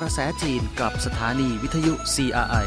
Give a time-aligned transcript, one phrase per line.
[0.00, 2.66] กระแสจีนกับสถานีวิทยุ CRI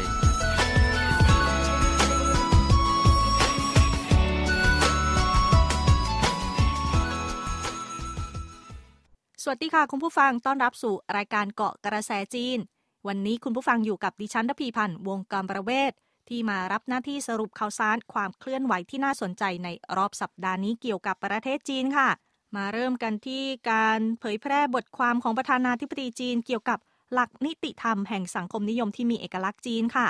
[9.42, 12.58] สวัสดีค่ะ คุณผู้ฟังต้อนรับสู่รายการเกาะกระแสจีน
[13.06, 15.92] วันนี้คุณผู้ฟังอยู่กับดิฉันทพีพันธ์วงกรประเวศ
[16.28, 22.08] ที่มารับหน้าที่สรุปข่าวสารความเคลื่อนไหวที่น่าสนใจในรอบสัปดาห์นี้เกี่ยวกับประเทศจีนค่ะ
[22.56, 26.80] มาเริ่มกันที่การเผยแพร่บทความของประธานาธิบดีจีนเกี่ยวกับ
[27.14, 30.08] หลักนิติธรรมแห่งสังคมนิยมที่มีเอกลักษณ์จีนค่ะ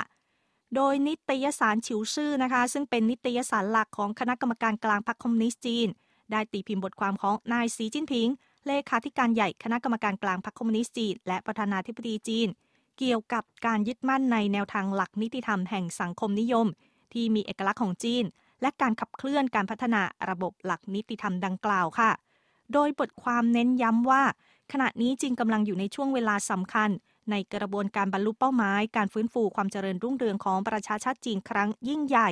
[0.75, 5.87] โดยนิตยสารฉิวซื่อนะคะ ซึ่งเป็นนิตยสารหลักของคณะกรรมการกลางพรรคคอมมิวนิสต์จีน
[6.31, 8.27] ได้ตีพิมพ์บทความของนายสีจิ้นผิง
[8.67, 12.47] เลขาธิการใหญ่คณะกรรมการกลางพรรคคอมมิวนิสต์จีน และประธานาธิบดีจีน
[12.97, 16.67] เกี่ยวกับการยึดมั่นในแนวทางหลักนิติธรรมแห่งสังคมนิยม
[17.13, 18.23] ที่มีเอกลักษณ์ของจีน
[18.61, 22.11] และการขับเคลื่อนการพัฒนาระบบหลักนิติธรรมดังกล่าวค่ะ
[22.73, 24.23] โดยบทความเน้นย้ำว่า
[24.71, 26.89] ขณะนี้จีนกำลังอยู่ในช่วงเวลาสำคัญ
[27.31, 32.29] ในกระบวนการบรรลุเป้าหมาย การฟื้นฟูความเจริญรุ่งเรืองของประชาชาติจีนครั้งยิ่งใหญ่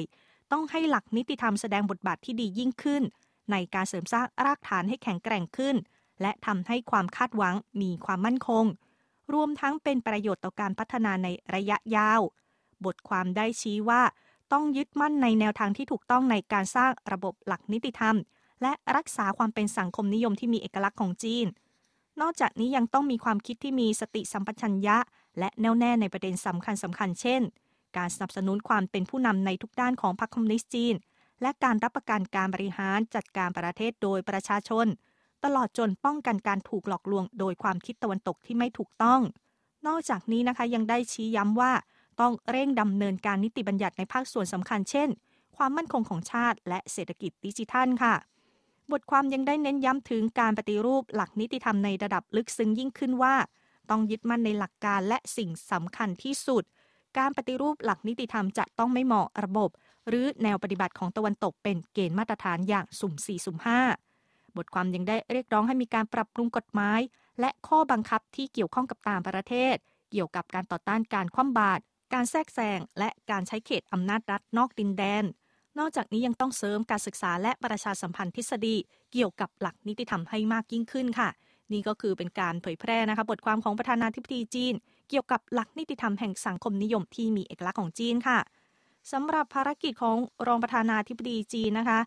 [0.51, 3.03] ต้องให้หลักนิติธรรมแสดงบทบาทที่ดียิ่งขึ้น
[3.51, 5.75] ในการเสริมสร้างรากฐานให้แข็งแกร่งขึ้น
[6.21, 8.65] และทำให้ความคาดหวังมีความมั่นคง
[9.33, 12.21] รวมทั้งเป็นประโยชน์ต่อการพัฒนาในระยะยาว
[12.85, 14.01] บทความได้ชี้ว่า
[14.53, 18.15] ต้องยึดมั่นในแนวทางที่ถูกต้องในการสร้างระบบหลักนิติธรรม
[18.61, 21.45] และรักษาความเป็นสังคมนิยมที่มีเอกลักษณ์ของจีน
[22.21, 24.97] นอกจากนี้ยังต้องมีความคิดที่มีสติสัมปชัญญะ
[25.39, 27.41] และแน่วแน่ในประเด็นสำคัญสำคัญเช่น
[27.97, 30.95] การสนับสนุนความเป็นผู้นำในทุกด้านของพรรคคอมมิวนิสต์จีน
[31.41, 34.85] และการรับประกันการบริหารจัดการประเทศโดยประชาชน
[35.43, 39.21] ตลอดจนป้องกันการถูกหลอกลวง โดยความคิดตะวันตกที่ไม่ถูกต้อง
[39.87, 41.71] นอกจากนี้นะคะยังได้ชี้ย้ำว่า
[42.19, 45.09] ต้องเร่งดำเนินการนิติบัญญัติในภาคส่วนสำคัญเช่น
[45.57, 48.15] ความมั่นคงของชาติ และเศรษฐกิจดิจิทัลค่ะ
[48.91, 53.35] บทความยังได้เน้นย้ำถึงการปฏิรูปหลักนิติธรรมในระดับลึกซึ้งยิ่งขึ้นว่า
[53.89, 56.63] ต้องยึดมั่นในหลักการและสิ่งสำคัญที่สุด
[57.17, 59.69] การปฏิรูปหลักนิติธรรมจะต้องไม่เหมาะระบบ
[60.07, 63.57] หรือแนวปฏิบัติของตะวันตกเป็นเกณฑ์มาตรฐานอย่างสุ่ม4สุ่ม
[64.07, 66.99] 5บทความยังได้เรียกร้องให้มีการปรับปรุงกฎหมาย
[67.39, 69.75] และข้อบังคับที่เกี่ยวข้องกับต่างประเทศ
[70.11, 71.81] เกี่ยวกับการต่อต้านการคว่ำบาตร
[72.13, 75.23] การแทรกแซงและการใช้เขตอำนาจรัฐนอกดินแดน
[75.79, 78.75] นอกจากนี้ยังต้องเสริมการศึกษาและประชาสัมพันธ์ทฤษฎี
[79.11, 81.29] เกี่ยวกับหลักนิติธรรมให้มากยิ่งขึ้นค่ะ
[81.71, 84.73] นี่ก็คือเป็นการเผยแพร่นะคะบทความของประธานาธิบดีจีน
[85.09, 88.39] เกี่ยวกับหลักนิติธรรมแห่งสังคมนิยมที่มีเอกลักษณ์ของจีนค่ะ
[89.11, 90.17] สำหรับภารกิจของ
[90.47, 91.99] รองประธานาธิบดีจีนนะคะ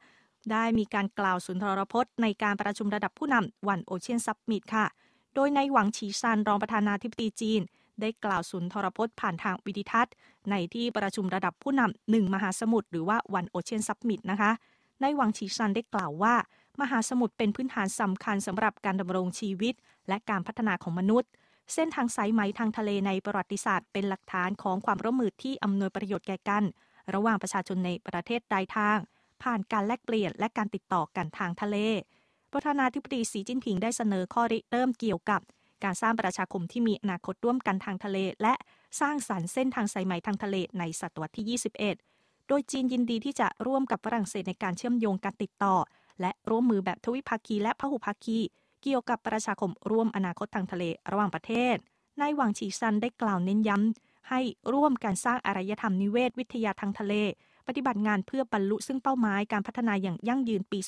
[0.52, 4.86] ได้มีการกล่าวสุนทรพจน์ ในการประชุมระดับผู้นำ One Ocean Summit ค่ะ
[5.34, 7.60] โดยนายหวังฉีซานรองประธานาธิบดีจีน
[8.00, 10.14] ได้กล่าวสุนทรพจน์ผ่านทางวิดิทัศน์
[10.50, 16.34] ในที่ประชุมระดับผู้นำหนึ่งมหาสมุทรหรือว่า One Ocean Summit นะคะนายหวังฉีซานได้กล่าวว่า
[16.80, 19.74] มหาสมุทรเป็นพื้นฐานสำคัญสำหรับการดำรงชีวิต
[20.08, 21.30] และการพัฒนาของมนุษย์
[21.74, 26.64] เส้นทางสายไหมทางทะเลในประวัติศาสตร์เป็นหลักฐานของความร่วมมือที่อำนวยประโยชน์แก่กัน
[27.14, 28.98] ระหว่างประชาชนในประเทศใดทาง
[29.42, 31.76] ผ่านการแลกเปลี่ยนและการติดต่อกันทางทะเล
[32.52, 35.40] ประธานาธิบดีสีจิ้นผิงได้เสนอข้อริเริ่มเกี่ยวกับ
[35.86, 38.54] การสร้างประชาคมที่มีอนาคตร่วมกันทางทะเล และ
[39.00, 41.60] สร้างสรรค์เส้นทางสายไหมทางทะเลในศตวรรษที่
[42.02, 45.74] 21 โดยจีนยินดีที่จะร่วมกับฝรั่งเศสในการเชื่อมโยงการติดต่อ
[46.20, 48.38] และร่วมมือแบบทวิภาคีและพหุภาคี
[48.82, 51.76] เกี่ยวกับประชาคมร่วมอนาคตทางทะเลระหว่างประเทศ
[52.20, 54.40] นายหวังฉีซันได้กล่าวเน้นย้ำให้
[54.72, 57.14] ร่วมการสร้างอารยธรรมนิเวศวิทยาทางทะเล
[57.66, 60.78] ปฏิบัติงานเพื่อบรรลุซึ่งเป้าหมายการพัฒนาอย่างยั่งยืนปี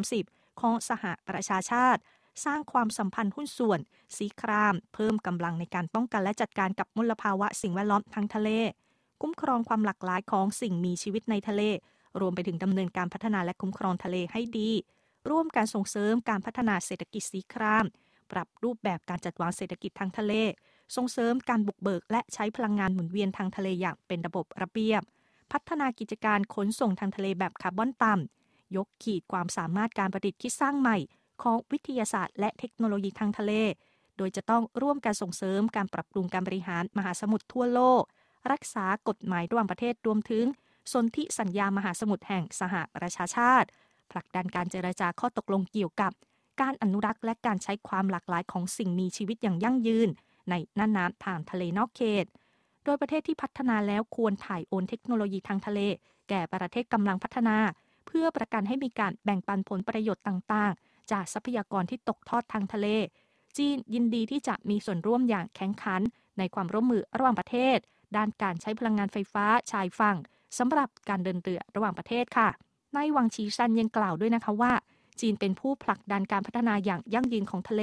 [0.00, 2.00] 2030 ของสหประชาชาติ
[2.44, 3.80] สร้างความสัมพันธ์หุ้นส่วน
[4.16, 8.50] สีคราม เพิ่มกำลังในการป้องกันและจัดการกับมลภาวะสิ่งแวดล้อมทางทะเล
[9.20, 11.62] คุ้มครองความหลากหลายของสิ่งมีชีวิตในทะเล
[12.20, 14.70] รวมไปถึงดำเนินการพัฒนาและคุ้มครองทะเลให้ดี
[15.30, 17.84] ร่วมการส่งเสริมการพัฒนาเศรษฐกิจสีคราม
[18.32, 20.32] ปรับรูปแบบการจัดวางเศรษฐกิจทางทะเล
[20.96, 25.02] ส่งเสริมการบุกเบิก และใช้พลังงานหมุนเวียนทางทะเลอย่างเป็นระบบระเบียบ
[25.52, 30.96] พัฒนากิจการขนส่งทางทะเลแบบคาร์บอนต่ำยกขีดความสามารถการประดิษฐ์คิดสร้างใหม่
[31.42, 33.52] ของวิทยาศาสตร์ และเทคโนโลยีทางทะเล
[34.16, 38.02] โดยจะต้องร่วมการส่งเสริมการปรับปรุงการบริหารมหาสมุทรทั่วโลก
[38.52, 40.44] รักษากฎหมายระหว่างประเทศรวมถึง
[40.92, 43.68] สนธิสัญญามหาสมุทรแห่งสหประชาชาติ
[44.10, 46.12] ผลักดันการเจรจาข้อตกลงเกี่ยวกับ
[46.60, 50.08] การอนุรักษ์และการใช้ความหลากหลายของสิ่งมีชีวิตอย่างยั่งยืน
[50.50, 52.26] ในน่านน้ำทางทะเลนอกเขต
[52.84, 55.80] โดยประเทศที่พัฒนาแล้วควรถ่ายโอนเทคโนโลยีทางทะเล
[56.28, 57.56] แก่ประเทศกำลังพัฒนา
[58.06, 62.86] เพื่อประกันให้มีการแบ่งปันผลประโยชน์ต่างๆ จากทรัพยากรที่ตกทอดทางทะเล
[63.56, 66.02] จีนยินดีที่จะมีส่วนร่วมอย่างแข็งขัน
[66.38, 67.78] ในความร่วมมือระหว่างประเทศ
[68.16, 70.16] ด้านการใช้พลังงานไฟฟ้าชายฝั่ง
[70.58, 72.48] สำหรับการเดินเรือระหว่างประเทศค่ะ
[72.96, 74.72] นายหวังชีซันยังกล่าวด้วยนะคะว่า
[75.20, 77.82] จีนเป็นผู้ผลักดันการพัฒนาอย่างยั่งยืนของทะเล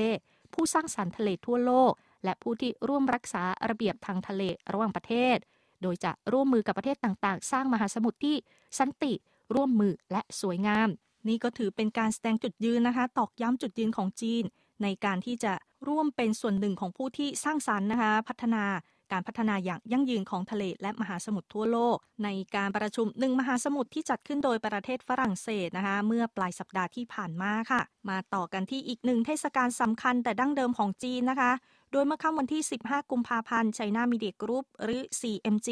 [0.54, 1.92] ผู้สร้างสรรค์ทะเลทั่วโลก
[2.24, 5.38] และผู้ที่ร่วมรักษาระเบียบทางทะเลระหว่างประเทศ
[5.82, 8.36] โดยจะร่วมมือกับประเทศต่างๆ สร้างมหาสมุทรที่
[8.80, 9.14] สันติ
[9.56, 10.90] ร่วมมือและสวยงาม
[11.28, 14.44] นี่ก็ถือเป็นการแสดงจุดยืนนะคะ ตอกย้ำจุดยืนของจีน
[14.84, 15.54] ในการที่จะ
[15.88, 18.64] ร่วมเป็นส่วนหนึ่งของผู้ที่สร้างสรรค์นะคะ พัฒนา
[19.12, 31.52] การพัฒนาอย่างยั่งยืนของทะเลและมหาสมุทรทั่วโลก ในการประชุมหนึ่งมหาสมุทรที่จัดขึ้นโดยประเทศฝรั่งเศสนะคะ เมื่อปลายสัปดาห์ที่ผ่านมาค่ะ มาต่อกันที่อีกหนึ่งเทศกาลสำคัญแต่ดั้งเดิมของจีนนะคะ
[31.92, 35.70] โดยเมื่อค่ำวันที่ 15 กุมภาพันธ์ไชน่ามีเดียกรุ๊ปหรือ CMG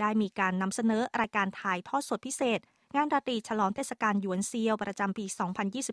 [0.00, 2.60] ได้มีการนำเสนอรายการถ่ายทอดสดพิเศษ
[2.94, 5.24] งานราตรีฉลองเทศกาลหยวนเซียวประจำปี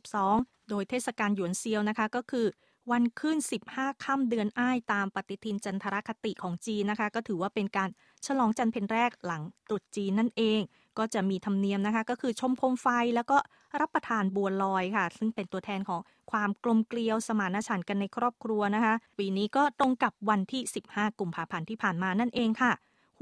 [0.01, 2.45] 2022 โดยเทศกาลหยวนเซียวนะคะก็คือ
[2.91, 3.37] วันขึ้น
[3.69, 7.89] 15 ค่ำเดือนอ้ายตามปฏิทินจันทรคติของจีนนะคะ ก็ถือว่าเป็นการ
[8.25, 10.59] ฉลองจันทร์เพนแรกหลังตรุษจีนนั่นเอง
[10.97, 13.37] ก็จะมีธรรมเนียมนะคะ ก็คือชมโคมไฟแล้วก็
[13.79, 16.01] รับประทานบัวลอยค่ะ ซึ่งเป็นตัวแทนของ
[16.31, 20.61] ความกลมเกลียวสมานฉันท์กันในครอบครัวนะคะ ปีนี้ก็ตรงกับวันที่
[20.91, 22.71] 15 กุมภาพันธ์ที่ผ่านมานั่นเองค่ะ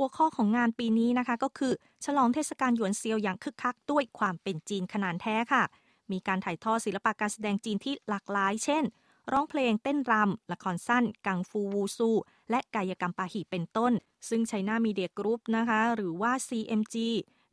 [0.01, 1.73] หัวข้อของงานปีนี้นะคะ ก็คือ
[2.05, 5.63] ฉลองเทศกาลหยวนเซียวอย่างคึกคักด้วยความเป็นจีนขนาดแท้ค่ะ
[6.11, 8.83] มีการถ่ายทอดศิลปะการแสดงจีนที่หลากหลาย เช่น
[9.31, 12.09] ร้องเพลงเต้นรำละครสั้น กังฟูวูซู
[12.49, 13.93] และกายกรรมปาหีเป็นต้น
[14.29, 16.95] ซึ่งไชน่ามีเดียกรุ๊ปนะคะ หรือว่า CMG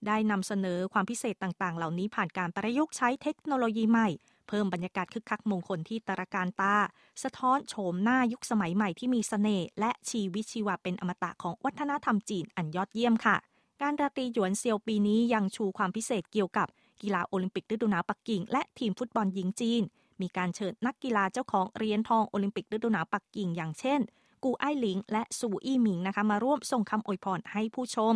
[0.06, 4.08] ได้นำเสนอความพิเศษต่างๆ เหล่านี้ผ่านการประยุกต์ใช้เทคโนโลยีใหม่
[4.48, 6.76] เพิ่มบรรยากาศคึกคักมงคลที่ตระการตา
[7.22, 13.36] สะท้อนโฉมหน้ายุคสมัยใหม่ที่มีสเสน่ห์และชีวิตชีวาเป็นอมตะของวัฒนธรรมจีนอันยอดเยี่ยมค่ะ
[13.82, 16.66] การราตรีหยวนเซียวปีนี้ยังชูความพิเศษเกี่ยวกับ
[17.02, 19.82] กีฬาโอลิมปิกฤดูหนาวปักกิ่ง และทีมฟุตบอลหญิงจีน
[20.20, 24.00] มีการเชิญนักกีฬาเจ้าของเหรียญทองโอลิมปิกฤดูหนาวปักกิ่งอย่างเช่น
[24.44, 28.14] กูไอหลิง และซูอี้หมิงนะคะมาร่วมส่งคำอวยพรให้ผู้ชม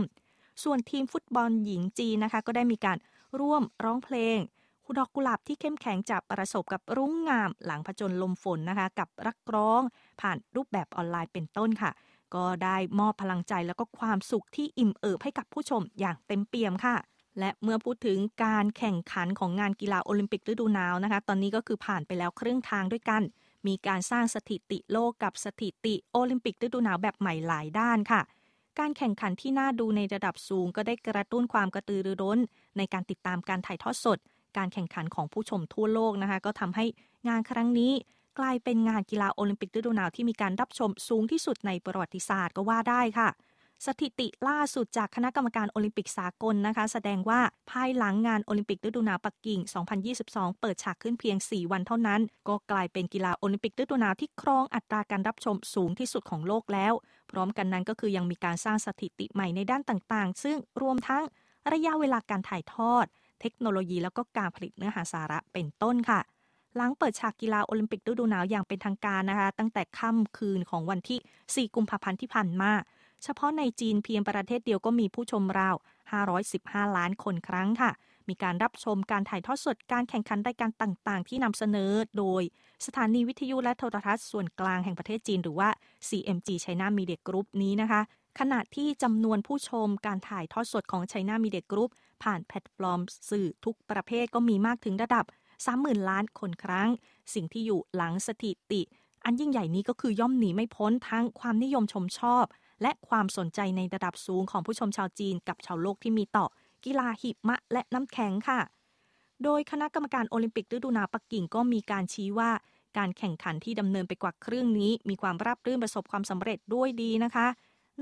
[0.63, 2.99] ส่วนทีมฟุตบอลหญิงจีนนะคะก็ได้มีการ
[3.41, 4.39] ร่วมร้องเพลง
[4.99, 9.83] ดอกกุหลาบที่เข้มแข็งจากประสบกับรุ้งงาม หลังผจญลมฝนนะคะ กับรักร้อง
[10.21, 11.91] ผ่านรูปแบบออนไลน์เป็นต้นค่ะ
[12.35, 16.97] ก็ได้มอบพลังใจแล้วก็ความสุขที่อิ่มเอิบให้กับผู้ชมอย่างเต็มเปี่ยมค่ะ
[17.39, 23.23] และเมื่อพูดถึงการแข่งขันของงานกีฬาโอลิมปิกฤดูหนาวนะคะ ตอนนี้ก็คือผ่านไปแล้วครึ่งทางด้วยกัน
[23.67, 28.21] มีการสร้างสถิติโลกกับสถิติโอลิมปิกฤดูหนาวแบบใหม่หลายด้านค่ะ
[28.79, 32.39] การแข่งขันที่น่าดูในระดับสูงก็ได้กระตุ้นความกระตือรือร้น
[32.77, 34.19] ในการติดตามการถ่ายทอดสด
[34.57, 36.85] การแข่งขันของผู้ชมทั่วโลกนะคะ ก็ทำให้
[37.29, 37.93] งานครั้งนี้
[38.39, 43.29] กลายเป็นงานกีฬาโอลิมปิกฤดูหนาวที่มีการรับชมสูงที่สุดในประวัติศาสตร์ก็ว่าได้ค่ะ
[43.87, 49.61] สถิติล่าสุดจากคณะกรรมการโอลิมปิกสากลนะคะ แสดงว่าภายหลังงานโอลิมปิกฤดูหนาวปักกิ่ง
[50.11, 56.93] 2022 เปิดฉากขึ้นเพียง 4 วันเท่านั้น ก็กลายเป็นกีฬาโอลิมปิกฤดูหนาวที่ครองอัตราการรับชมสูงที่สุดของโลกแล้ว
[57.31, 61.25] พร้อมกันนั้นก็คือยังมีการสร้างสถิติใหม่ในด้านต่างๆ ซึ่งรวมทั้ง
[61.73, 63.07] ระยะเวลาการถ่ายทอด
[63.41, 66.21] เทคโนโลยี แล้วก็การผลิตเนื้อหาสาระเป็นต้นค่ะ
[66.77, 72.73] หลังเปิดฉากกีฬาโอลิมปิกฤดูหนาวอย่างเป็นทางการนะคะ ตั้งแต่ค่ำคืนของวันที่ 4 กุมภาพันธ์ที่ผ่านมา
[73.25, 75.77] เฉพาะในจีนเพียงประเทศเดียวก็มีผู้ชมราว
[76.37, 77.91] 515 ล้านคนครั้งค่ะ
[78.29, 82.43] มีการรับชมการถ่ายทอดสดการแข่งขันรายการต่างๆ ที่นำเสนอโดย
[82.87, 85.69] สถานีวิทยุและโทรทัศน์ส่วนกลางแห่งประเทศจีน หรือว่า
[86.09, 88.01] CMG China Media Group นี้นะคะ
[88.39, 91.91] ขณะที่จำนวนผู้ชมการถ่ายทอดสดของ China Media Group
[92.23, 93.01] ผ่านแพลตฟอร์ม
[93.31, 95.25] สื่อทุกประเภทก็มีมากถึงระดับ
[95.67, 96.89] 30,000 ล้านคนครั้ง
[97.35, 98.83] สิ่งที่อยู่หลังสถิติ
[99.25, 102.45] อันยิ่งใหญ่นี้ก็คือย่อมหนีไม่พ้นทั้งความนิยมชมชอบ
[102.83, 106.47] และความสนใจในระดับสูงของผู้ชมชาวจีนกับชาวโลกที่มีต่อ
[106.85, 108.61] กีฬาหิมะและน้ำแข็งค่ะ
[109.45, 112.51] โดยคณะกรรมการโอลิมปิกฤดูหนาวปักกิ่งก็มีการชี้ว่า
[112.99, 117.47] การแข่งขันที่ดำเนินไปกว่าครึ่งนี้ มีความราบรื่นประสบความสำเร็จด้วยดีนะคะ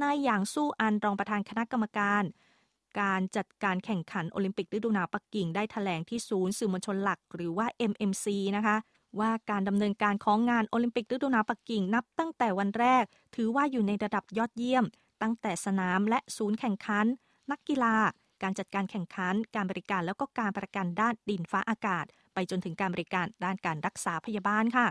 [0.02, 2.23] นายหยางสู้อันรองประธานคณะกรรมการ
[3.00, 8.26] การจัดการแข่งขันโอลิมปิกฤดูหนาวปักกิ่งได้ถแถลงที่ศูนย์สื่อมวลชนหลัก หรือว่า MMC
[8.57, 8.76] นะคะ
[9.21, 13.05] ว่าการดำเนินการของงานโอลิมปิกฤดูหนาวปักกิ่งนับตั้งแต่วันแรก
[13.37, 14.85] ถือว่าอยู่ในระดับยอดเยี่ยม
[15.23, 17.07] ตั้งแต่สนามและศูนย์แข่งขัน
[17.50, 17.95] นักกีฬา
[18.43, 24.87] การจัดการแข่งขัน การบริการแล้วก็การประกันด้านดินฟ้าอากาศ ไปจนถึงการบริการด้านการรักษาพยาบาลค่ะ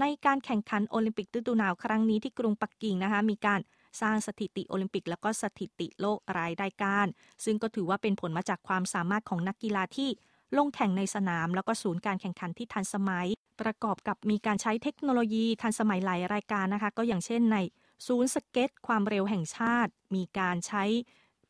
[0.00, 3.60] ในการแข่งขันโอลิมปิกฤดูหนาวครั้งนี้ที่กรุงปักกิ่งนะคะ มีการ
[4.00, 7.06] สร้างสถิติโอลิมปิกแล้วก็สถิติโลกหลายรายการ
[7.44, 10.10] ซึ่งก็ถือว่าเป็นผลมาจากความสามารถของนักกีฬาที่
[10.56, 13.26] ลงแข่งในสนาม แล้วก็ศูนย์การแข่งขันที่ทันสมัย
[13.60, 17.56] ประกอบกับมีการใช้เทคโนโลยีทันสมัยหลายรายการนะคะ ก็อย่างเช่นใน
[18.06, 20.84] ศูนย์สเก็ต ความเร็วแห่งชาติ มีการใช้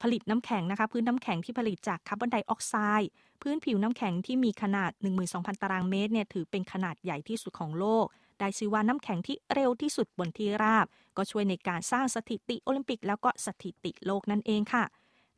[0.03, 3.11] ผลิตน้ำแข็งนะคะ พื้นน้ำแข็งที่ผลิตจากคาร์บอนไดออกไซด์
[3.43, 4.91] พื้นผิวน้ำแข็งที่มีขนาด
[5.27, 8.07] 12,000 ตารางเมตรเนี่ยถือเป็นขนาดใหญ่ที่สุดของโลก
[8.41, 14.85] ได้ชื่อว่าน้ำแข็งที่เร็วที่สุดบนที่ราบ ก็ช่วยในการสร้างสถิติโอลิมปิก แล้วก็สถิติโลกนั่นเองค่ะ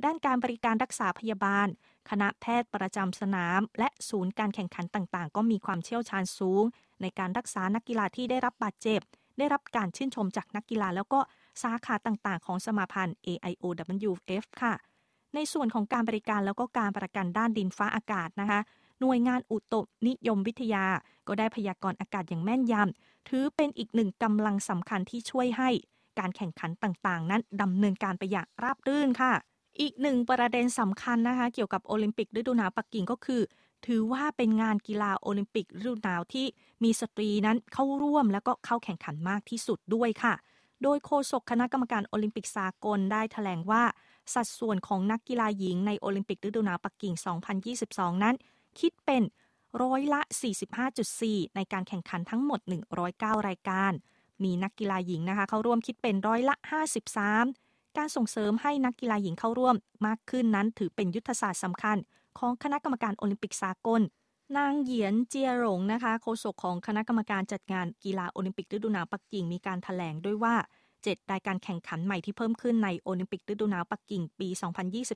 [0.04, 1.66] ด้านการบริการรักษาพยาบาล
[2.10, 6.64] คณะแพทย์ประจำสนาม และศูนย์การแข่งขันต่างๆ ก็มีความเชี่ยวชาญสูง
[7.02, 9.00] ในการรักษานักกีฬาที่ได้รับบาดเจ็บ
[9.38, 11.20] ได้รับการชื่นชมจากนักกีฬาแล้วก็
[11.62, 14.74] สาขาต่างๆ ของสมาพันธ์ AIOWF ค่ะ
[15.34, 18.60] ในส่วนของการบริการแล้วก็การประกันด้านดินฟ้าอากาศนะคะ
[19.00, 20.84] หน่วยงานอุตุนิยมวิทยา
[21.26, 25.70] ก็ได้พยากรณ์อากาศอย่างแม่นยำถือเป็นอีกหนึ่งกำลังสำคัญที่ช่วยให้
[26.18, 29.32] การแข่งขันต่างๆ นั้นดำเนินการไปอย่างราบรื่นค่ะ
[29.80, 33.42] อีกหนึ่งประเด็นสำคัญนะคะ เกี่ยวกับโอลิมปิกฤดูหนาวปักกิ่งก็คือ
[33.86, 36.46] ถือว่าเป็นงานกีฬาโอลิมปิกฤดูหนาวที่
[36.82, 40.34] มีสตรีนั้นเข้าร่วมแล้วก็เข้าแข่งขันมากที่สุดด้วยค่ะ
[40.82, 43.82] โดยโฆษกคณะกรรมการโอลิมปิกสากลได้แถลงว่า
[44.34, 47.14] สัดส่วนของนักกีฬาหญิงในโอลิมปิกฤดูหนาวปักกิ่ง
[47.68, 48.34] 2022 นั้น
[48.78, 49.22] คิดเป็น
[49.82, 50.20] ร้อยละ
[50.88, 52.60] 45.4 ในการแข่งขันทั้งหมด
[53.04, 53.92] 109 รายการ
[54.44, 56.54] มีนักกีฬาหญิงนะคะเข้าร่วมคิดเป็นร้อยละ
[57.26, 61.96] 53 การส่งเสริมให้นักกีฬาหญิงเข้าร่วมมากขึ้นนั้นถือเป็นยุทธศาสตร์สำคัญ
[62.38, 64.00] ของคณะกรรมการโอลิมปิกสากล
[64.56, 70.54] นางเหยียนเจียหลงนะคะโฆษกของคณะกรรมการจัดงานกีฬาโอลิมปิกฤดูหนาวปักกิ่งมีการถแถลงด้วยว่า
[70.94, 74.48] 7 รายการแข่งขันใหม่ที่เพิ่มขึ้นในโอลิมปิกฤดูหนาวปักกิ่งปี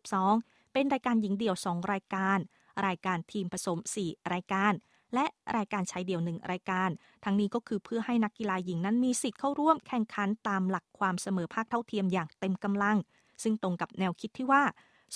[0.03, 2.39] 2022 เป็นรายการหญิงเดี่ยว 2 รายการ
[2.87, 4.73] รายการทีมผสม 4 รายการ
[5.15, 5.27] และ
[5.57, 6.91] รายการชายเดี่ยว1รายการ
[7.25, 12.97] ทั้งนี้ก็คือเพื่อให้นักกีฬาหญิงนั้นมีสิทธิ์เข้าร่วมแข่งขันตามหลักความเสมอภาคเท่าเทียมอย่างเต็มกำลัง
[13.43, 14.63] ซึ่งตรงกับแนวคิดที่ว่า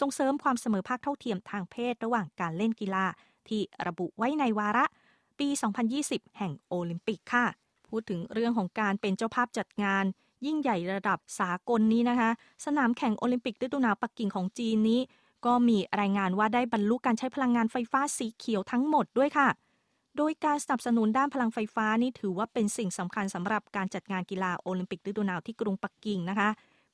[0.01, 3.05] ส่งเสริมความเสมอภาคเท่าเทียมทางเพศระหว่างการเล่นกีฬา
[3.49, 4.85] ที่ระบุไว้ในวาระ
[5.39, 5.49] ปี
[5.93, 7.47] 2020 แห่งโอลิมปิกค่ะ
[7.89, 10.05] พูดถึงเรื่องของการเป็นเจ้าภาพจัดงาน
[10.47, 12.31] ยิ่งใหญ่ระดับสากลนี้นะคะ
[12.65, 15.01] สนามแข่งโอลิมปิกฤดูหนาวปักกิ่งของจีนนี้
[15.47, 19.49] ก็มีรายงานว่าได้บรรลุการใช้พลังงานไฟฟ้าสีเขียวทั้งหมดด้วยค่ะ
[20.17, 26.49] โดยการสนับสนุนด้านพลังไฟฟ้านี่ถือว่าเป็นสิ่งสำคัญสำหรับการจัดงานกีฬาโอลิมปิกฤดูหนาวที่กรุงปักกิ่งนะคะ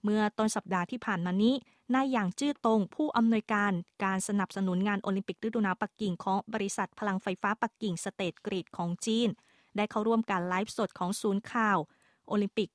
[0.05, 1.55] เมื่อต้นสัปดาห์ที่ผ่านมานี้
[1.95, 3.73] นายหยางจื้อตงผู้อำนวยการ
[4.05, 9.29] การสนับสนุนงานโอลิมปิกฤดูหนาวปักกิ่งของบริษัทพลังไฟฟ้าปักกิ่ง State Grid ของจีน
[9.77, 11.79] ได้เข้าร่วมการไลฟ์สดของศูนย์ข่าว
[12.29, 12.69] โอลิมปิก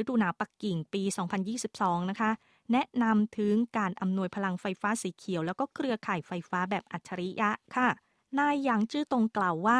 [0.00, 1.02] ฤดูหนาวปักกิ่งปี
[1.56, 2.30] 2022 นะคะ
[2.72, 7.88] แนะนำถึงการอำนวยพลังไฟฟ้าสีเขียว แล้วก็เครือข่ายไฟฟ้าแบบอัจฉริยะค่ะ
[8.38, 9.78] นายหยางจื้อตงกล่าวว่า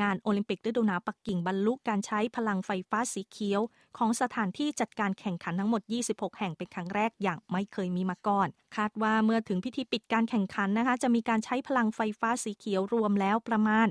[0.00, 3.60] งานโอลิมปิกฤดูหนาวปักกิ่งบรรลุการใช้พลังไฟฟ้าสีเขียว
[3.98, 13.86] ของสถานที่จัดการแข่งขันทั้งหมด 26 แห่งเป็นครั้งแรกอย่างไม่เคยมีมาก่อน คาดว่าเมื่อถึงพิธีปิดการแข่งขันนะคะ จะมีการใช้พลังไฟฟ้าสีเขียวรวมแล้วประมาณ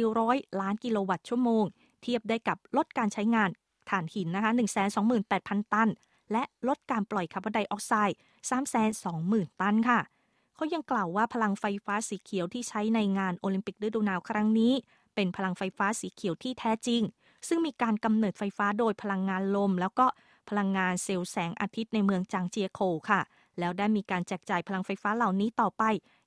[0.00, 1.64] 400 ล้านกิโลวัตต์ชั่วโมง
[2.02, 3.50] เทียบได้กับลดการใช้งาน
[3.90, 4.50] ถ่านหินนะคะ
[4.92, 5.88] 128,000 ตัน
[6.32, 8.16] และลดการปล่อยคาร์บอนไดออกไซด์
[8.88, 10.00] 320,000 ตันค่ะ
[10.54, 14.72] เขายังกล่าวว่าพลังไฟฟ้าสีเขียวที่ใช้ในงานโอลิมปิกฤดูหนาวครั้งนี้
[15.14, 17.02] เป็นพลังไฟฟ้าสีเขียวที่แท้จริง
[17.48, 20.06] ซึ่งมีการกำเนิดไฟฟ้าโดยพลังงานลม แล้วก็
[20.48, 22.80] พลังงานเซลล์แสงอาทิตย์ในเมืองจางเจียโค
[23.10, 23.20] ค่ะ
[23.58, 25.82] แล้วได้มีการแจกจ่ายพลังไฟฟ้าเหล่านี้ต่อไป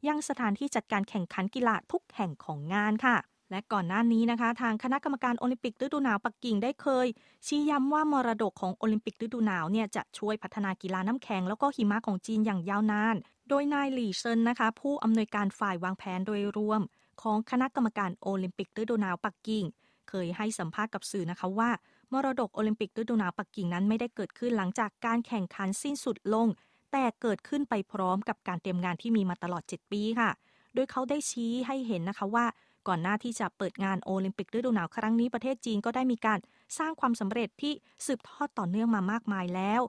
[0.07, 3.17] ยังสถานที่จัดการแข่งขันกีฬาทุกแห่งของงานค่ะ
[3.51, 7.07] และก่อนหน้านี้นะคะ ทางคณะกรรมการโอลิมปิกฤดูหนาวปักกิ่งได้เคย
[7.47, 13.15] ชี้ย้ำว่ามรดกของโอลิมปิกฤดูหนาวเนี่ยจะช่วยพัฒนากีฬาน้ำแข็งแล้วก็หิมะของจีนอย่างยาวนาน
[13.49, 16.81] โดยนายหลี่เซินนะคะ ผู้อำนวยการฝ่ายวางแผนโดยรวม
[17.21, 19.63] ของคณะกรรมการโอลิมปิกฤดูหนาวปักกิ่ง
[20.09, 21.69] เคยให้สัมภาษณ์กับสื่อนะคะว่า
[22.13, 26.47] มรดกโอลิมปิกฤดูหนาวปักกิ่งนั้นไม่ได้เกิดขึ้นหลังจากการแข่งขันสิ้นสุดลง
[26.91, 30.29] แต่เกิดขึ้นไปพร้อมกับการเตรียมงานที่มีมาตลอด 7 ปีค่ะ
[30.73, 32.45] โดยเขาได้ชี้ให้เห็นนะคะว่า
[32.89, 36.39] ก่อนหน้าที่จะเปิดงานโอลิมปิกฤดูหนาวครั้งนี้ประเทศจีนก็ได้มีการ
[36.77, 37.73] สร้างความสำเร็จที่
[38.05, 39.81] สืบทอดต่อเนื่องมามากมายแล้ว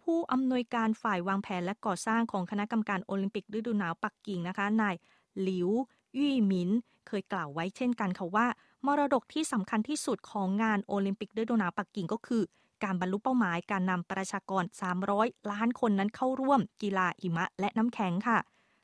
[0.00, 4.94] ผู้อำนวยการฝ่ายวางแผนและก่อสร้างของคณะกรรมการโอลิมปิกฤดูหนาวปักกิ่งนะคะนาย
[5.42, 5.70] หลิว
[6.18, 6.70] ยี่หมิน
[7.08, 8.46] เคยกล่าวไว้เช่นกันค่ะว่า
[8.86, 12.42] มรดกที่สำคัญที่สุดของงานโอลิมปิกฤดูหนาวปักกิ่งก็คือ
[12.84, 14.64] การบรรลุเป้าหมายการนำประชากร
[15.06, 18.38] 300 ล้านคนนั้นเข้าร่วม กีฬาหิมะและน้ำแข็งค่ะ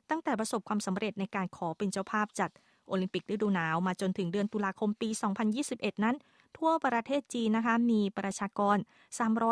[0.09, 2.49] ตั้งแต่ประสบความสำเร็จในการขอเป็นเจ้าภาพจัด
[2.87, 5.09] โอลิมปิกฤดูหนาวมาจนถึงเดือนตุลาคมปี
[5.55, 6.15] 2021 นั้น
[6.57, 8.77] ทั่วประเทศจีนนะคะมีประชากร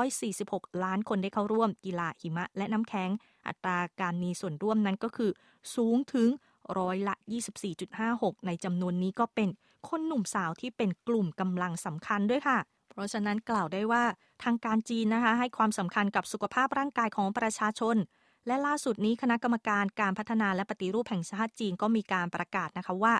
[0.04, 3.10] 346 ล้านคนได้เข้าร่วมกีฬาหิมะและน้ำแข็ง
[3.48, 5.32] อัตราการมีส่วนร่วมนั้นก็คือ
[5.76, 6.30] สูงถึง
[6.78, 7.16] ร้อยละ
[7.80, 9.50] 24.56 ในจำนวนนี้ก็เป็น
[9.88, 12.60] คนหนุ่มสาวที่เป็นกลุ่มกำลังสำคัญด้วยค่ะ
[12.90, 14.04] เพราะฉะนั้นกล่าวได้ว่า
[14.44, 17.96] ทางการจีนนะคะให้ความสำคัญกับสุขภาพร่างกายของประชาชน
[18.48, 23.14] และล่าสุดนี้คณะกรรมการการพัฒนาและปฏิรูปแห่งชาติจีนก็มีการประกาศนะคะว่า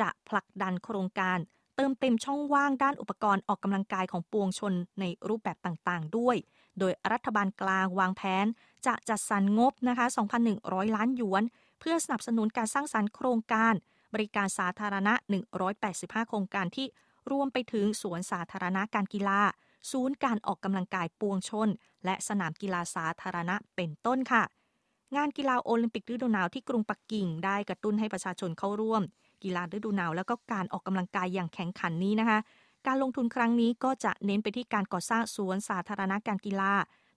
[0.00, 1.38] จะผลักดันโครงการ
[1.76, 6.36] เติมเต็มช่องว่างด้านอุปกรณ์ออกกำลังกายของปวงชนในรูปแบบต่างๆ ด้วย
[6.78, 8.46] โดยรัฐบาลกลางวางแผน
[8.86, 10.06] จะจัดสรรงบนะคะ
[10.50, 11.42] 2,100 ล้านหยวน
[11.80, 13.74] เพื่อสนับสนุนการสร้างสรรค์โครงการ
[14.14, 15.14] บริการสาธารณะ
[15.70, 16.86] 185 โครงการที่
[17.30, 19.40] รวมไปถึงสวนสาธารณะการกีฬา
[19.90, 21.68] ศูนย์การออกกำลังกายปวงชน
[22.04, 24.42] และสนามกีฬาสาธารณะเป็นต้นค่ะ
[25.16, 29.02] งานกีฬาโอลิมปิกฤดูหนาวที่กรุงปักกิ่ง ได้กระตุ้นให้ประชาชนเข้าร่วม
[29.42, 32.38] กีฬาฤดูหนาวแล้วก็การออกกำลังกายอย่างแข็งขันนี้นะคะ
[32.86, 36.72] การลงทุนครั้งนี้ก็จะเน้นไปที่การก่อสร้างสวนสาธารณะการกีฬา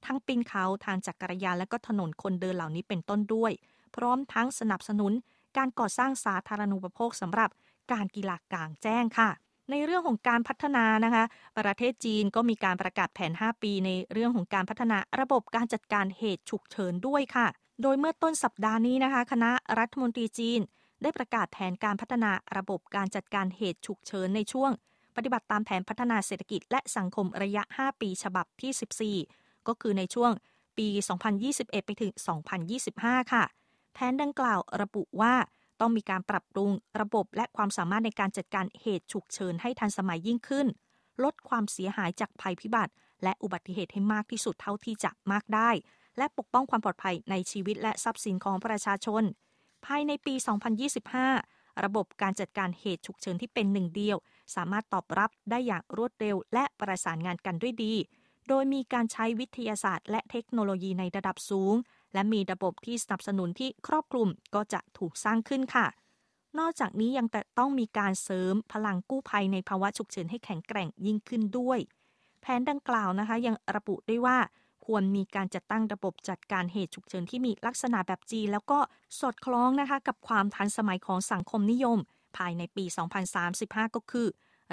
[0.06, 3.52] ทั้งปีนเขาทางจักรยานและก็ถนนคนเดินเหล่านี้เป็นต้นด้วย
[3.96, 5.12] พร้อมทั้งสนับสนุน
[5.58, 7.50] การก่อสร้างสาธารณูปโภคสำหรับ
[7.92, 9.30] การกีฬากลางแจ้งค่ะ
[9.72, 11.24] ในเรื่องของการพัฒนานะคะ
[11.60, 17.48] ประเทศจีนก็มีการประกาศแผน 5 ปี ในเรื่องของการพัฒนาระบบการจัดการเหตุฉุกเฉินด้วยค่ะ
[17.82, 20.60] โดยเมื่อต้นสัปดาห์นี้นะคะ คณะรัฐมนตรีจีน
[21.02, 24.72] ได้ประกาศแผนการพัฒนาระบบการจัดการเหตุฉุกเฉินในช่วง
[25.16, 30.32] ปฏิบัติตามแผนพัฒนาเศรษฐกิจและสังคมระยะ 5 ปีฉบับที่ 14 ก็คือในช่วง
[30.78, 30.88] ปี
[31.38, 32.12] 2021 ไปถึง
[32.72, 33.44] 2025 ค่ะ
[33.94, 35.34] แผนดังกล่าวระบุว่า
[35.80, 40.68] ต้องมีการปรับปรุงระบบและความสามารถในการจัดการเหตุฉุกเฉินให้ทันสมัยยิ่งขึ้น
[41.24, 42.94] ลดความเสียหายจากภัยพิบัติ
[43.24, 45.70] และอุบัติเหตุให้มากที่สุดเท่าที่จะมากได้
[46.18, 49.24] และปกป้องความปลอดภัยในชีวิตและทรัพย์สินของประชาชน
[49.86, 50.34] ภายในปี
[51.28, 54.18] 2025 ระบบการจัดการเหตุฉุกเฉินที่เป็นหนึ่งเดียว
[54.56, 57.94] สามารถตอบรับได้อย่างรวดเร็ว และประสานงานกันด้วยดี
[58.48, 61.74] โดยมีการใช้วิทยาศาสตร์ และเทคโนโลยีในระดับสูง
[62.14, 65.88] และมีระบบที่สนับสนุนที่ครอบคลุมก็จะถูกสร้างขึ้นค่ะ
[66.60, 71.80] นอกจากนี้ยังแต่ต้องมีการเสริมพลังกู้ภัยในภาวะฉุกเฉินให้แข็งแกร่งยิ่งขึ้นด้วย
[72.42, 74.38] แผนดังกล่าวนะคะยังระบุได้ว่า
[74.88, 78.80] ควรมีการจัดตั้งระบบจัดการเหตุฉุกเฉินที่มีลักษณะแบบจีแล้วก็
[79.20, 81.98] สอดคล้องนะคะกับความทันสมัยของสังคมนิยม
[82.38, 82.86] ภายในปี
[83.40, 84.28] 2035 ก็คือ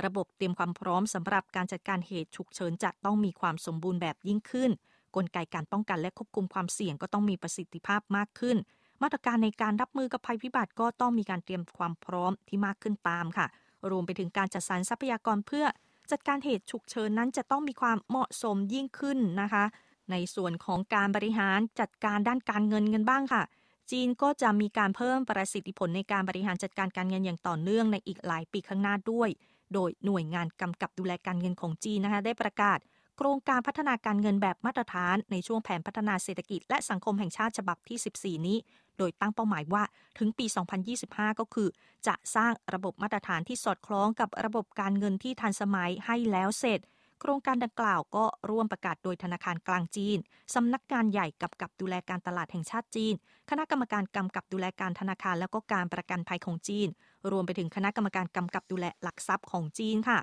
[0.05, 4.71] ระบบเตรียมความพร้อมสำหรับการจัดการเหตุฉุกเฉินจะต้องมีความสมบูรณ์แบบยิ่งขึ้น
[5.17, 8.57] กลไกการป้องกันและควบคุมความเสี่ยงก็ต้องมีประสิทธิภาพมากขึ้น
[9.03, 13.47] มาตรการในการรับมือกับภัยพิบัติก็ต้องมีการเตรียมความพร้อมที่มากขึ้นตามค่ะ
[13.91, 15.65] รวมไปถึงการจัดสรรทรัพยากรเพื่อ
[16.11, 19.65] จัดการเหตุฉุกเฉินนั้นจะต้องมีความเหมาะสมยิ่งขึ้นนะคะ
[20.11, 23.43] ในส่วนของการบริหารจัดการด้านการเงินกันบ้างค่ะ
[23.91, 29.29] จีนก็จะมีการเพิ่มประสิทธิผลในการบริหารจัดการการเงินอย่างต่อเนื่องในอีกหลายปีข้างหน้าด้วย
[29.75, 32.79] โดยหน่วยงานกำกับดูแลการเงินของจีนนะคะได้ประกาศ
[33.17, 38.59] โครงการพัฒนาการเงินแบบมาตรฐาน ในช่วงแผนพัฒนาเศรษฐกิจ และสังคมแห่งชาติฉบับที่ 14 นี้
[38.99, 39.83] โดยตั้งเป้าหมายว่า
[40.19, 40.47] ถึงปี
[40.93, 41.69] 2025 ก็คือ
[42.07, 46.81] จะสร้างระบบมาตรฐานที่สอดคล้องกับระบบการเงินที่ทันสมัยให้แล้วเสร็จ
[47.25, 50.19] ครงการดังกล่าวก็ร่วมประกาศโดยธนาคารกลางจีน
[50.55, 53.15] สำนักงานใหญ่กับกับดูแลการตลาดแห่งชาติจีน
[53.51, 56.89] คณะกรรมการกำกับดูแลการธนาคารและก็การประกันภัยของจีน
[57.31, 60.19] รวมไปถึงคณะกรรมการกำกับดูแลหลักทรัพย์ของจีนค่ะ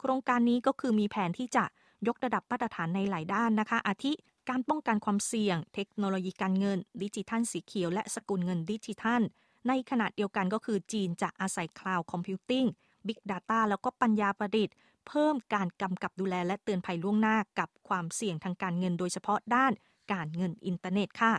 [0.00, 1.64] โครงการนี้ก็คือมีแผนที่จะ
[2.06, 4.12] ยกระดับมาตรฐานในหลายด้านนะคะ อาทิ
[4.48, 9.22] การป้องกันความเสี่ยง เทคโนโลยีการเงิน ดิจิทัลสีเขียว และสกุลเงินดิจิทัล
[9.68, 12.64] ในขณะเดียวกันก็คือจีนจะอาศัย cloud computing
[13.06, 14.74] big data แล้วก็ปัญญาประดิษฐ์
[15.08, 19.72] เพิ่มการกำกับดูแลและเตือนภัยล่วงหน้ากับความเสี่ยงทางการเงินโดยเฉพาะด้าน
[20.12, 21.34] การเงินอินเทอร์เน็ตค่ะ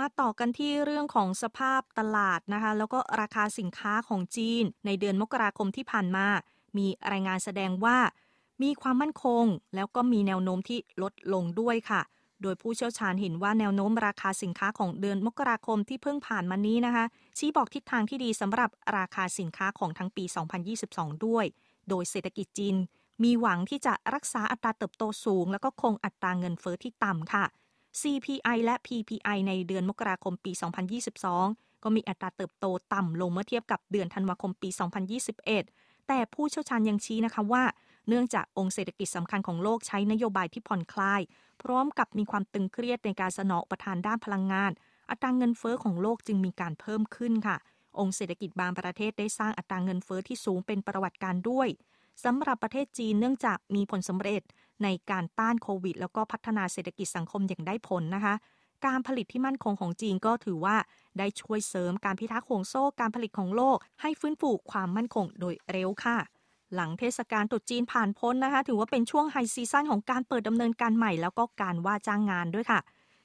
[0.00, 6.26] มาต่อกันที่เรื่องของสภาพตลาดนะคะ แล้วก็ราคาสินค้าของจีน ในเดือนมกราคมที่ผ่านมา
[6.76, 7.98] มีรายงานแสดงว่า
[8.62, 12.02] มีความมั่นคง แล้วก็มีแนวโน้มที่ลดลงด้วยค่ะ
[12.42, 17.04] โดยผู้เชี่ยวชาญเห็นว่าแนวโน้มราคาสินค้าของเดือนมกราคมที่เพิ่งผ่านมานี้นะคะ
[17.38, 20.24] ชี้บอกทิศทางที่ดีสำหรับราคาสินค้าของทั้งปี
[20.74, 21.46] 2022 ด้วย
[21.88, 22.76] โดยเศรษฐกิจจีน
[23.22, 27.44] มีหวังที่จะรักษาอัตราเติบโตสูง แล้วก็คงอัตราเงินเฟอ้อที่ต่ำค่ะ
[28.00, 30.52] CPI และ PPI ในเดือนมกราคมปี
[31.18, 34.68] 2022 ก็มีอัตราเติบโตต่ำลงเมื่อเทียบกับเดือนธันวาคมปี
[35.38, 37.64] 2021 แต่ผู้เชี่ยวชาญยังชี้นะคะว่า
[38.08, 41.20] เนื่องจากองค์เศรษฐกิจสำคัญของโลกใช้นโยบายที่ผ่อนคลาย
[41.62, 44.72] พร้อมกับมีความตึงเครียดในการสนองประทานด้านพลังงาน
[45.10, 47.56] อัตราเงินเฟอ้อของโลกจึงมีการเพิ่มขึ้นค่ะ
[47.98, 51.68] องค์เศรษฐกิจบางประเทศได้สร้างอัตราเงินเฟอ้อที่สูงเป็นประวัติการด้วย
[52.24, 54.42] สำหรับประเทศจีนเนื่องจากมีผลสำเร็จ
[54.82, 58.34] ในการต้านโควิด แล้วก็พัฒนาเศรษฐกิจสังคมอย่างได้ผลนะคะ
[58.86, 60.76] การผลิตที่มั่นคงของจีนก็ถือว่า
[61.18, 66.18] ได้ช่วยเสริมการพิทักษ์ห่วงโซ่การผลิตของโลก ให้ฟื้นฟูความมั่นคงโดยเร็วค่ะ
[66.74, 72.80] หลังเทศกาลตรุษจีนผ่านพ้นนะคะ ถือว่าเป็นช่วงไฮซีซั่นของการเปิดดำเนินการใหม่แล้วก็การว่าจ้างงานด้วยค่ะ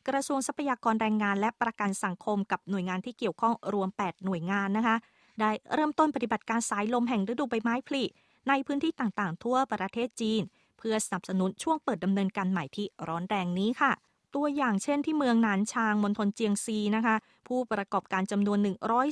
[0.08, 4.96] กระทรวงทรัพยากรแรงงานและประกันสังคมกับหน่วยงานที่เกี่ยวข้องรวม 8 หน่วยงานนะคะ
[5.40, 8.04] ได้เริ่มต้นปฏิบัติการสายลมแห่งฤดูใบไม้ผลิ
[8.48, 10.42] ในพื้นที่ต่างๆ ทั่วประเทศจีน
[10.78, 13.92] เพื่อสนับสนุนช่วงเปิดดำเนินการใหม่ที่ร้อนแรงนี้ค่ะ
[14.36, 17.16] ตัวอย่างเช่นที่เมืองหนานชางมณฑลเจียงซีนะคะ
[17.48, 18.58] ผู้ประกอบการจำนวน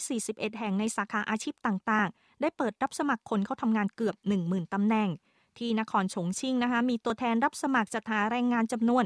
[0.04, 5.10] 141 แห่งในสาขาอาชีพต่างๆ ได้เปิดรับสมัครคนเข้าทำงานเกือบ 10,000ตำแหน่ง
[5.58, 9.04] ที่นครฉงชิ่งนะคะมีตัวแทนรับสมัครจัดหาแรงงานจำนวน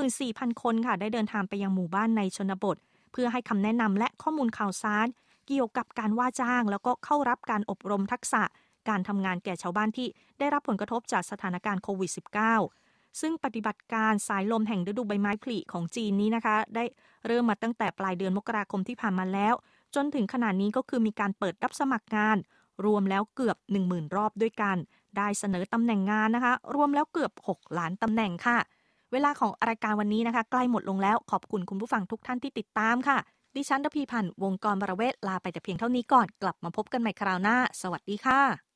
[0.00, 2.76] 14,000 คนค่ะ ได้เดินทางไปยังหมู่บ้านในชนบท
[3.12, 5.06] เพื่อให้คำแนะนำและข้อมูลข่าวสาร
[5.48, 8.42] เกี่ยวกับการว่าจ้างแล้วก็เข้ารับการอบรมทักษะ
[8.88, 12.10] การทำงานแก่ชาวบ้านที่ได้รับผลกระทบจากสถานการณ์โควิด
[12.62, 16.84] -19 ซึ่งปฏิบัติการสายลมแห่งฤดูใบไม้ผลิของจีนนี้นะคะ ได้
[17.26, 19.54] เริ่มมาตั้งแต่ปลายเดือนมกราคมที่ผ่านมาแล้ว
[19.94, 22.36] จนถึงขณะนี้ก็คือมีการเปิดรับสมัครงาน
[22.84, 24.76] รวมแล้วเกือบ 10,000 รอบด้วยกัน
[25.16, 28.58] ได้เสนอตำแหน่งงานนะคะ รวมแล้วเกือบ 6 ล้านตำแหน่งค่ะ
[29.12, 33.18] เวลาของรายการวันนี้นะคะ ใกล้หมดลงแล้วขอบคุณคุณผู้ฟังทุกท่านที่ติดตามค่ะ
[33.56, 38.71] ดิฉันดพีพันธ์วงกรบรเวศลาไปแต่เพียงเท่านี้ก่อน กลับมาพบกันใหม่คราวหน้า สวัสดีค่ะ